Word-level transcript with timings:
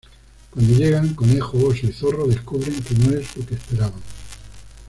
Cuando 0.49 0.73
llegan, 0.73 1.13
Conejo, 1.13 1.59
Oso 1.63 1.85
y 1.85 1.91
Zorro 1.93 2.25
descubren 2.25 2.73
que 2.81 2.95
no 2.95 3.15
es 3.15 3.37
lo 3.37 3.45
que 3.45 3.53
esperaban. 3.53 4.01